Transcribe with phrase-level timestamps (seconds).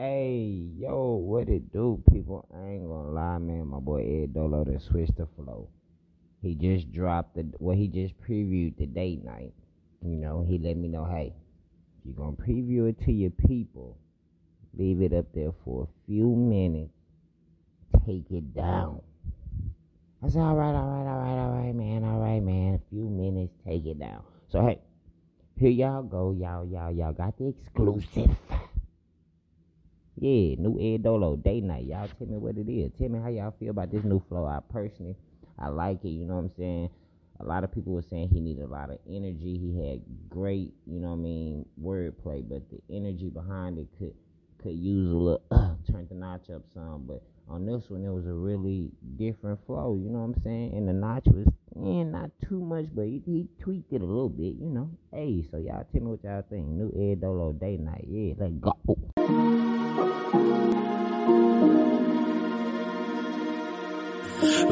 [0.00, 2.48] Hey, yo, what it do, people?
[2.56, 3.66] I ain't gonna lie, man.
[3.66, 5.68] My boy Ed Dolo that switched the flow.
[6.40, 9.52] He just dropped the well, he just previewed the date night.
[10.02, 11.34] You know, he let me know, hey,
[11.98, 13.98] if you're gonna preview it to your people,
[14.72, 16.94] leave it up there for a few minutes.
[18.06, 19.02] Take it down.
[20.24, 22.80] I said, all right, all right, all right, all right, man, all right, man.
[22.82, 24.22] A few minutes, take it down.
[24.48, 24.78] So hey,
[25.58, 28.34] here y'all go, y'all, y'all, y'all got the exclusive.
[30.20, 31.86] Yeah, new Ed Dolo date night.
[31.86, 32.92] Y'all tell me what it is.
[32.98, 34.44] Tell me how y'all feel about this new flow.
[34.44, 35.16] I personally,
[35.58, 36.10] I like it.
[36.10, 36.90] You know what I'm saying?
[37.40, 39.56] A lot of people were saying he needed a lot of energy.
[39.56, 44.12] He had great, you know what I mean, wordplay, but the energy behind it could
[44.62, 47.04] could use a little uh, turn the notch up some.
[47.08, 49.96] But on this one, it was a really different flow.
[49.96, 50.74] You know what I'm saying?
[50.74, 51.46] And the notch was
[51.86, 54.54] eh, not too much, but he, he tweaked it a little bit.
[54.60, 54.90] You know?
[55.12, 56.66] Hey, so y'all tell me what y'all think.
[56.66, 58.04] New Ed Dolo date night.
[58.08, 58.76] Yeah, let's go.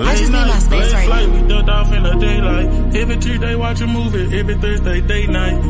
[0.01, 1.43] I just need my space right flight, now.
[1.43, 2.97] we ducked off in the daylight.
[2.97, 5.68] Every Tuesday watch a movie, every Thursday date night.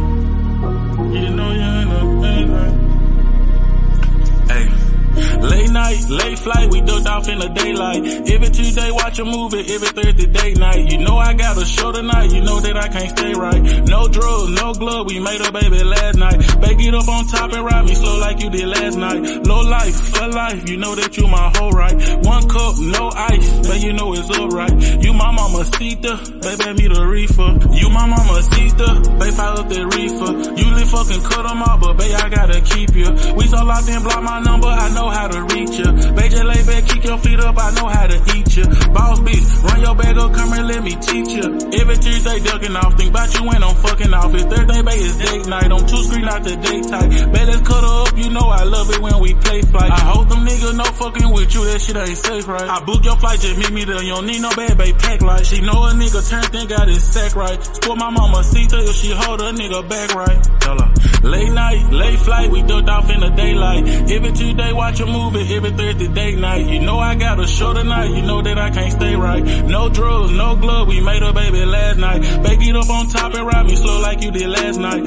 [6.08, 8.00] Late flight, we ducked off in the daylight.
[8.32, 10.90] Every Tuesday watch a movie, every Thursday date night.
[10.90, 13.60] You know I got a show tonight, you know that I can't stay right.
[13.86, 16.38] No drugs, no glove, we made a baby last night.
[16.64, 19.20] Back it up on top and ride me slow like you did last night.
[19.44, 21.96] Low life, for life, you know that you my whole right.
[22.24, 25.04] One cup, no ice, but you know it's alright.
[25.04, 27.52] You my mama Sita, baby me the reefer.
[27.76, 28.88] You my mama Sita,
[29.20, 30.30] Baby, pile up the reefer.
[30.56, 33.12] You live fucking cut 'em off, but baby, I gotta keep you.
[33.36, 35.97] We so locked in, block my number, I know how to reach you.
[35.98, 38.64] Just lay back, kick your feet up, I know how to eat you.
[38.92, 41.46] Boss bitch, run your bag up, come here, let me teach you.
[41.80, 44.34] Every Tuesday ducking off, think about you when I'm fucking off.
[44.34, 45.70] It's Thursday, babe, it's date night.
[45.70, 47.08] On two screen, not the date tight.
[47.32, 49.90] Babe, let's cut up, you know I love it when we play fight.
[49.90, 52.68] I hope them niggas no fucking with you, that shit ain't safe, right?
[52.68, 54.02] I book your flight, just meet me there.
[54.02, 55.46] You don't need no bad, babe, pack light.
[55.46, 57.62] She know a nigga turn, think got his sack right.
[57.62, 60.38] Sport my mama, see if she hold a nigga back right.
[60.60, 60.90] Tell her.
[61.22, 63.88] Late night, late flight, we ducked off in the daylight.
[64.10, 66.66] Every Tuesday watch a movie, every Thursday date night.
[66.66, 69.42] You know I got a show tonight, you know that I can't stay right.
[69.66, 72.22] No drugs, no glove, we made baby last night.
[72.68, 75.06] It up on top and ride me slow like you did last night.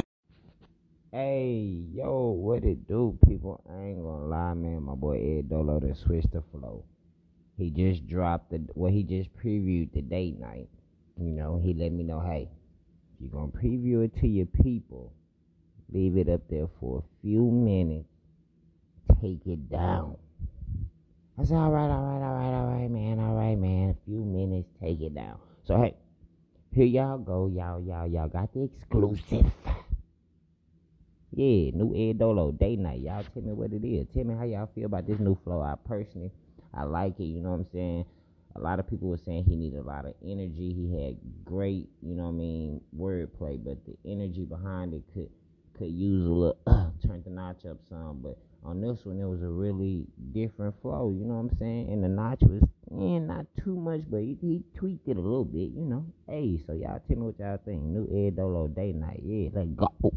[1.12, 3.62] Hey, yo, what it do, people?
[3.70, 4.82] I ain't gonna lie, man.
[4.82, 6.84] My boy Ed Dolo that switched the flow.
[7.56, 10.68] He just dropped the well, he just previewed the date night.
[11.16, 12.48] You know, he let me know, hey,
[13.20, 15.12] you're gonna preview it to your people,
[15.92, 18.08] leave it up there for a few minutes.
[19.20, 20.16] Take it down.
[21.38, 23.90] I said, all right, all right, all right, all right, man, all right, man.
[23.90, 25.38] A few minutes, take it down.
[25.64, 25.94] So hey,
[26.74, 29.50] here y'all go, y'all, y'all, y'all got the exclusive.
[31.34, 33.00] Yeah, new Ed Dolo date night.
[33.00, 34.06] Y'all tell me what it is.
[34.14, 35.62] Tell me how y'all feel about this new flow.
[35.62, 36.30] I personally,
[36.74, 37.24] I like it.
[37.24, 38.04] You know what I'm saying?
[38.56, 40.74] A lot of people were saying he needed a lot of energy.
[40.74, 45.30] He had great, you know what I mean, wordplay, but the energy behind it could
[45.78, 48.20] could use a little uh, turn the notch up some.
[48.22, 51.14] But on this one, it was a really different flow.
[51.16, 51.92] You know what I'm saying?
[51.92, 55.44] And the notch was eh, not too much, but he, he tweaked it a little
[55.44, 55.70] bit.
[55.74, 56.06] You know?
[56.28, 57.82] Hey, so y'all tell me what y'all think.
[57.82, 59.20] New Ed Dolo date night.
[59.24, 60.12] Yeah, let's go.